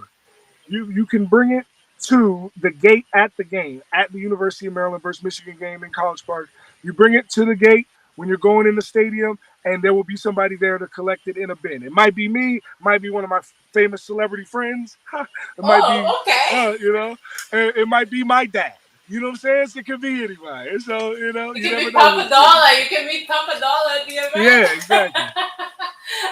you 0.68 0.92
you 0.92 1.06
can 1.06 1.26
bring 1.26 1.52
it 1.52 1.66
to 2.02 2.52
the 2.62 2.72
gate 2.72 3.06
at 3.14 3.36
the 3.38 3.44
game 3.44 3.82
at 3.94 4.12
the 4.12 4.20
University 4.20 4.68
of 4.68 4.74
Maryland 4.74 5.04
versus 5.04 5.24
Michigan 5.24 5.58
game 5.60 5.84
in 5.84 5.92
College 5.92 6.26
Park. 6.26 6.50
You 6.84 6.94
bring 6.94 7.14
it 7.14 7.30
to 7.32 7.46
the 7.46 7.56
gate 7.56 7.88
when 8.22 8.30
you're 8.30 8.38
going 8.38 8.68
in 8.68 8.76
the 8.76 8.84
stadium, 8.84 9.40
and 9.66 9.82
there 9.82 9.96
will 9.96 10.04
be 10.04 10.16
somebody 10.16 10.56
there 10.56 10.78
to 10.78 10.86
collect 10.90 11.28
it 11.28 11.38
in 11.38 11.50
a 11.50 11.56
bin. 11.56 11.82
It 11.82 11.92
might 11.92 12.14
be 12.14 12.28
me, 12.28 12.62
might 12.80 13.02
be 13.02 13.10
one 13.10 13.24
of 13.24 13.32
my 13.32 13.42
famous 13.74 14.04
celebrity 14.04 14.44
friends. 14.44 14.96
it 15.14 15.28
might 15.64 15.82
oh, 15.84 16.22
be, 16.24 16.32
okay. 16.32 16.56
uh, 16.56 16.72
you 16.74 16.94
know, 16.94 17.18
it, 17.52 17.78
it 17.78 17.88
might 17.88 18.12
be 18.12 18.24
my 18.24 18.46
dad. 18.46 18.74
You 19.08 19.22
know 19.22 19.30
what 19.30 19.32
I'm 19.32 19.38
saying? 19.38 19.68
It 19.76 19.86
could 19.88 20.02
be 20.02 20.24
anybody. 20.24 20.78
So 20.82 21.16
you 21.16 21.34
know, 21.34 21.56
you 21.56 21.64
you 21.64 21.70
can 21.70 21.72
never 21.72 21.86
meet 21.86 21.94
know. 21.94 22.00
Papa 22.00 22.30
Dollar. 22.30 22.80
You 22.80 22.86
can 22.90 23.08
meet 23.08 23.28
Dollar 23.28 23.92
at 24.00 24.08
the 24.08 24.14
event. 24.14 24.36
Yeah, 24.36 24.72
exactly. 24.72 25.24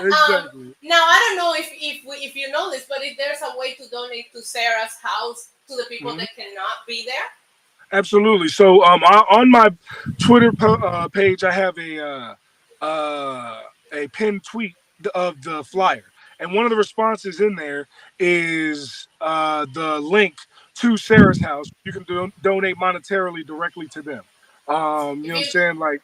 Um, 0.02 0.08
Exactly. 0.08 0.76
now 0.84 1.02
I 1.02 1.18
don't 1.26 1.38
know 1.38 1.54
if 1.56 1.72
if 1.72 2.06
we, 2.06 2.18
if 2.18 2.36
you 2.36 2.52
know 2.52 2.70
this, 2.70 2.86
but 2.88 3.00
if 3.02 3.18
there's 3.18 3.40
a 3.42 3.58
way 3.58 3.76
to 3.76 3.90
donate 3.90 4.32
to 4.34 4.42
Sarah's 4.42 4.96
house 5.02 5.50
to 5.70 5.76
the 5.76 5.86
people 5.88 6.12
Mhm. 6.12 6.18
that 6.20 6.36
cannot 6.36 6.86
be 6.86 7.06
there. 7.06 7.26
Absolutely. 7.92 8.48
So 8.50 8.84
um, 8.86 9.04
I, 9.04 9.24
on 9.32 9.50
my 9.50 9.70
Twitter 10.20 10.52
uh, 10.62 11.08
page, 11.08 11.44
I 11.44 11.52
have 11.52 11.78
a 11.78 12.00
uh, 12.06 12.36
uh, 12.86 13.62
a 13.94 14.08
pinned 14.10 14.44
tweet 14.44 14.76
of 15.16 15.42
the 15.42 15.64
flyer, 15.64 16.04
and 16.40 16.54
one 16.54 16.66
of 16.66 16.70
the 16.70 16.76
responses 16.76 17.42
in 17.42 17.56
there 17.56 17.88
is 18.20 19.08
uh, 19.22 19.66
the 19.74 20.00
link 20.00 20.36
to 20.76 20.98
Sarah's 20.98 21.42
house. 21.42 21.72
You 21.84 21.92
can 21.92 22.04
do- 22.04 22.32
donate 22.44 22.78
monetarily 22.78 23.46
directly 23.46 23.88
to 23.88 24.02
them. 24.02 24.24
Um, 24.68 25.24
you 25.24 25.30
know 25.30 25.36
what 25.36 25.46
I'm 25.46 25.50
saying? 25.50 25.76
Like, 25.78 26.02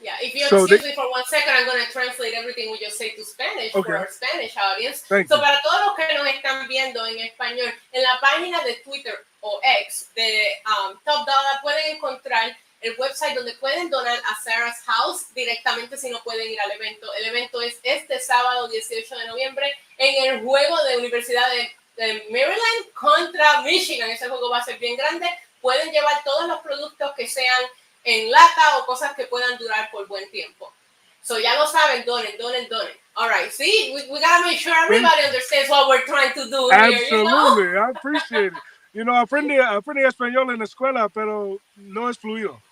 Yeah, 0.00 0.12
if 0.20 0.34
you 0.34 0.46
So 0.48 0.58
excuse 0.64 0.82
they- 0.82 0.88
me 0.90 0.94
for 0.94 1.10
one 1.10 1.24
second, 1.26 1.52
I'm 1.54 1.66
going 1.66 1.84
to 1.84 1.90
translate 1.90 2.34
everything 2.34 2.70
we 2.70 2.78
just 2.78 2.98
say 2.98 3.10
to 3.16 3.24
Spanish 3.24 3.74
Okay. 3.74 3.82
for 3.90 3.96
our 3.96 4.08
Spanish 4.10 4.54
audience. 4.56 5.00
thank 5.08 5.28
So, 5.28 5.36
you. 5.36 5.42
para 5.42 5.58
todos 5.64 5.80
los 5.86 5.96
que 5.96 6.14
nos 6.14 6.26
están 6.28 6.68
viendo 6.68 7.04
en 7.06 7.18
español, 7.18 7.72
en 7.92 8.02
la 8.02 8.20
página 8.20 8.62
de 8.64 8.74
Twitter 8.84 9.14
o 9.42 9.60
X 9.82 10.10
de 10.14 10.53
Top 11.04 11.26
Dollar 11.26 11.60
pueden 11.62 11.96
encontrar 11.96 12.56
el 12.80 12.94
website 12.98 13.34
donde 13.34 13.54
pueden 13.54 13.88
donar 13.88 14.18
a 14.18 14.42
Sarah's 14.42 14.82
House 14.84 15.32
directamente 15.34 15.96
si 15.96 16.10
no 16.10 16.22
pueden 16.22 16.50
ir 16.50 16.60
al 16.60 16.70
evento. 16.72 17.12
El 17.14 17.24
evento 17.26 17.62
es 17.62 17.78
este 17.82 18.20
sábado 18.20 18.68
18 18.68 19.16
de 19.16 19.26
noviembre 19.26 19.74
en 19.96 20.24
el 20.26 20.44
juego 20.44 20.82
de 20.84 20.98
Universidad 20.98 21.48
de, 21.50 21.74
de 21.96 22.26
Maryland 22.30 22.92
contra 22.92 23.62
Michigan. 23.62 24.10
Ese 24.10 24.28
juego 24.28 24.50
va 24.50 24.58
a 24.58 24.64
ser 24.64 24.78
bien 24.78 24.96
grande. 24.96 25.26
Pueden 25.62 25.90
llevar 25.92 26.22
todos 26.24 26.46
los 26.46 26.60
productos 26.60 27.12
que 27.16 27.26
sean 27.26 27.62
en 28.04 28.30
lata 28.30 28.78
o 28.78 28.86
cosas 28.86 29.14
que 29.14 29.26
puedan 29.26 29.56
durar 29.56 29.90
por 29.90 30.06
buen 30.06 30.30
tiempo. 30.30 30.72
So 31.22 31.38
ya 31.38 31.56
lo 31.56 31.66
saben, 31.66 32.04
donen, 32.04 32.36
donen, 32.36 32.68
donen. 32.68 32.92
All 33.16 33.30
right, 33.30 33.50
see, 33.50 33.92
we, 33.94 34.02
we 34.12 34.20
gotta 34.20 34.44
make 34.44 34.58
sure 34.58 34.74
everybody 34.76 35.24
understands 35.24 35.70
what 35.70 35.88
we're 35.88 36.04
trying 36.04 36.34
to 36.34 36.50
do 36.50 36.68
here, 36.68 36.90
you 36.90 37.24
know? 37.24 37.52
Absolutely, 37.52 37.78
I 37.78 37.90
appreciate 37.90 38.52
it. 38.52 38.52
You 38.94 39.04
know, 39.04 39.14
aprendí, 39.14 39.58
aprendí 39.58 40.04
español 40.04 40.50
en 40.52 40.58
la 40.60 40.64
escuela, 40.64 41.08
pero 41.08 41.58
no 41.76 42.08
es 42.08 42.16
fluido. 42.16 42.62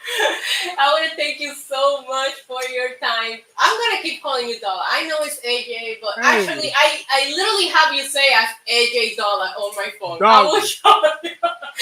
I 0.79 0.91
want 0.93 1.09
to 1.09 1.15
thank 1.17 1.39
you 1.39 1.55
so 1.55 2.03
much 2.07 2.33
for 2.47 2.61
your 2.71 2.89
time. 3.01 3.39
I'm 3.57 3.77
gonna 3.91 4.03
keep 4.03 4.21
calling 4.21 4.47
you 4.47 4.59
Dollar. 4.59 4.83
I 4.91 5.07
know 5.07 5.17
it's 5.21 5.39
AJ, 5.43 5.97
but 6.01 6.23
Hey. 6.23 6.47
actually, 6.47 6.71
I 6.71 7.01
I 7.09 7.29
literally 7.35 7.67
have 7.69 7.95
you 7.95 8.03
say 8.03 8.27
as 8.35 8.49
AJ 8.71 9.17
Dollar 9.17 9.47
on 9.57 9.75
my 9.75 9.91
phone. 9.99 10.19
I 10.23 10.43
will 10.43 10.61
show 10.65 11.01
you. 11.23 11.31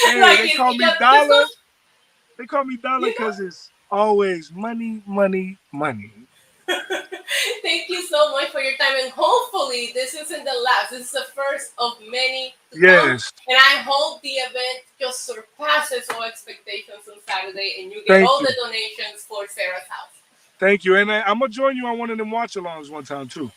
Hey, 0.05 0.21
Like, 0.21 0.37
they 0.39 0.43
it's- 0.45 0.55
call 0.57 0.73
me 0.73 0.87
Dollar. 0.97 1.45
They 2.37 2.45
call 2.45 2.63
me 2.63 2.77
Dollar 2.77 3.07
because 3.09 3.39
it's 3.41 3.69
always 3.91 4.51
money, 4.51 5.01
money, 5.05 5.57
money. 5.71 6.11
Thank 7.61 7.89
you 7.89 8.01
so 8.07 8.31
much 8.31 8.49
for 8.49 8.59
your 8.61 8.75
time, 8.77 8.93
and 9.01 9.11
hopefully 9.11 9.91
this 9.93 10.13
isn't 10.13 10.43
the 10.43 10.61
last. 10.65 10.91
This 10.91 11.05
is 11.05 11.11
the 11.11 11.25
first 11.35 11.71
of 11.77 11.93
many. 12.09 12.53
to 12.71 12.79
come. 12.79 12.83
Yes. 12.83 13.31
And 13.47 13.57
I 13.57 13.81
hope 13.87 14.21
the 14.21 14.29
event 14.29 14.83
just 14.99 15.25
surpasses 15.25 16.09
all 16.13 16.23
expectations 16.23 17.07
on 17.09 17.19
Saturday, 17.27 17.77
and 17.81 17.91
you 17.91 18.03
get 18.03 18.17
Thank 18.17 18.29
all 18.29 18.41
you. 18.41 18.47
the 18.47 18.55
donations 18.63 19.23
for 19.23 19.47
Sarah's 19.47 19.87
house. 19.89 20.11
Thank 20.59 20.83
you. 20.85 20.95
And 20.95 21.11
I, 21.11 21.21
I'm 21.21 21.39
gonna 21.39 21.49
join 21.49 21.77
you 21.77 21.85
on 21.87 21.97
one 21.97 22.09
of 22.09 22.17
them 22.17 22.31
watch 22.31 22.55
alongs 22.55 22.89
one 22.89 23.03
time 23.03 23.27
too. 23.27 23.51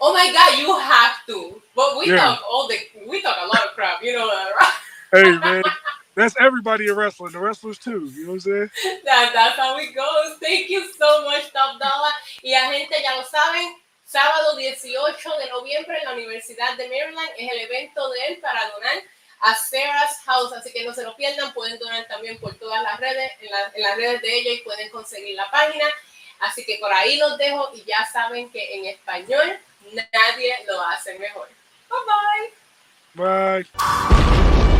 Oh 0.00 0.12
my 0.12 0.30
God, 0.32 0.58
you 0.58 0.78
have 0.78 1.24
to. 1.28 1.62
But 1.74 1.96
we 1.98 2.08
Yeah. 2.10 2.16
talk 2.16 2.42
all 2.50 2.68
the 2.68 2.78
we 3.06 3.22
talk 3.22 3.36
a 3.42 3.46
lot 3.46 3.64
of 3.66 3.74
crap, 3.74 4.02
you 4.02 4.12
know 4.12 4.26
that, 4.26 4.50
right? 4.60 4.72
Hey 5.12 5.38
man, 5.38 5.62
that's 6.14 6.34
everybody 6.40 6.86
in 6.88 6.94
wrestling. 6.96 7.32
The 7.32 7.38
wrestlers 7.40 7.78
too. 7.78 8.10
You 8.14 8.26
know 8.26 8.32
what 8.32 8.34
I'm 8.34 8.40
saying? 8.40 8.70
That, 9.04 9.30
that's 9.34 9.56
how 9.58 9.76
it 9.78 9.94
goes. 9.94 10.38
Thank 10.40 10.70
you 10.70 10.86
so 10.98 11.24
much, 11.24 11.52
Top 11.52 11.78
Dollar. 11.80 12.12
Y 12.42 12.50
la 12.52 12.70
gente 12.72 12.94
ya 13.02 13.16
lo 13.16 13.24
saben, 13.24 13.76
sábado 14.06 14.56
18 14.56 15.30
de 15.38 15.48
noviembre 15.50 15.98
en 15.98 16.04
la 16.04 16.12
Universidad 16.12 16.76
de 16.76 16.88
Maryland 16.88 17.30
es 17.38 17.50
el 17.50 17.58
evento 17.60 18.08
de 18.10 18.26
él 18.28 18.38
para 18.40 18.70
donar 18.70 18.96
a 19.40 19.54
Sarah's 19.54 20.18
House, 20.24 20.52
así 20.54 20.72
que 20.72 20.84
no 20.84 20.94
se 20.94 21.02
lo 21.02 21.14
pierdan, 21.16 21.52
pueden 21.52 21.78
donar 21.78 22.06
también 22.08 22.38
por 22.38 22.54
todas 22.54 22.82
las 22.82 22.98
redes, 22.98 23.30
en, 23.40 23.50
la- 23.50 23.72
en 23.74 23.82
las 23.82 23.96
redes 23.96 24.22
de 24.22 24.34
ella 24.38 24.52
y 24.52 24.58
pueden 24.62 24.88
conseguir 24.90 25.36
la 25.36 25.50
página. 25.50 25.84
Así 26.40 26.64
que 26.64 26.78
por 26.78 26.92
ahí 26.92 27.16
los 27.18 27.36
dejo 27.38 27.70
y 27.74 27.82
ya 27.84 28.06
saben 28.10 28.50
que 28.50 28.74
en 28.76 28.86
español 28.86 29.58
nadie 29.92 30.54
lo 30.66 30.80
hace 30.82 31.18
mejor. 31.18 31.48
Bye 31.90 31.98
bye. 33.14 33.66
Bye. 33.66 34.73